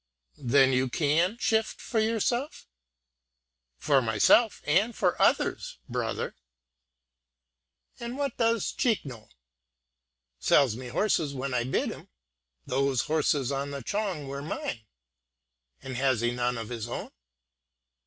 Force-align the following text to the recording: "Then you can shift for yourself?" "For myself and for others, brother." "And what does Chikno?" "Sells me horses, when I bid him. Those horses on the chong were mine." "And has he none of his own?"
"Then 0.41 0.73
you 0.73 0.89
can 0.89 1.37
shift 1.37 1.79
for 1.79 1.99
yourself?" 1.99 2.67
"For 3.77 4.01
myself 4.01 4.63
and 4.65 4.95
for 4.95 5.21
others, 5.21 5.77
brother." 5.87 6.35
"And 7.99 8.17
what 8.17 8.35
does 8.35 8.73
Chikno?" 8.73 9.29
"Sells 10.39 10.75
me 10.75 10.87
horses, 10.87 11.35
when 11.35 11.53
I 11.53 11.65
bid 11.65 11.91
him. 11.91 12.09
Those 12.65 13.01
horses 13.03 13.51
on 13.51 13.69
the 13.69 13.83
chong 13.83 14.27
were 14.27 14.41
mine." 14.41 14.87
"And 15.83 15.95
has 15.97 16.21
he 16.21 16.31
none 16.31 16.57
of 16.57 16.69
his 16.69 16.89
own?" 16.89 17.11